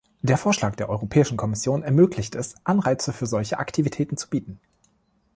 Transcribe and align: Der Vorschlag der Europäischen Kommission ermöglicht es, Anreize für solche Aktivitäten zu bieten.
Der 0.23 0.35
Vorschlag 0.39 0.75
der 0.77 0.89
Europäischen 0.89 1.37
Kommission 1.37 1.83
ermöglicht 1.83 2.33
es, 2.33 2.55
Anreize 2.63 3.13
für 3.13 3.27
solche 3.27 3.59
Aktivitäten 3.59 4.17
zu 4.17 4.31
bieten. 4.31 4.59